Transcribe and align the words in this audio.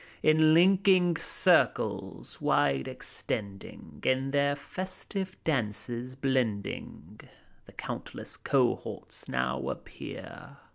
In 0.23 0.55
linking 0.55 1.15
circles, 1.15 2.41
wide 2.41 2.87
extending,— 2.87 3.99
In 4.03 4.31
their 4.31 4.55
festive 4.55 5.37
dances 5.43 6.15
blending,— 6.15 7.19
The 7.67 7.73
countless 7.73 8.35
cohorts 8.35 9.29
now 9.29 9.69
appear. 9.69 10.57